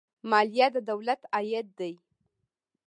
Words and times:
مالیه 0.29 0.67
د 0.75 0.77
دولت 0.89 1.21
عاید 1.33 1.67
دی 1.79 1.93